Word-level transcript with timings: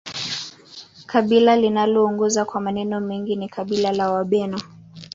kabila 1.05 1.55
linaloongoza 1.55 2.45
kwa 2.45 2.61
maneno 2.61 2.99
mengi 2.99 3.35
ni 3.35 3.49
kabila 3.49 3.91
la 3.93 4.11
wabena 4.11 4.61